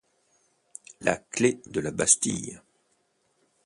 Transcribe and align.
La 1.01 1.15
clef 1.15 1.59
de 1.69 1.79
la 1.79 1.91
Bastille. 1.91 2.59